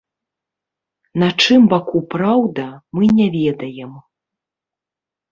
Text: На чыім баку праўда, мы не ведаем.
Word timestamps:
На 1.23 1.27
чыім 1.43 1.65
баку 1.73 1.99
праўда, 2.13 2.65
мы 2.99 3.09
не 3.19 3.27
ведаем. 3.35 3.91